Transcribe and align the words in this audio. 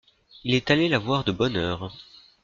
Il 0.43 0.55
est 0.55 0.71
allé 0.71 0.89
la 0.89 0.97
voir 0.97 1.23
de 1.25 1.31
bonne 1.31 1.55
heure. 1.55 1.93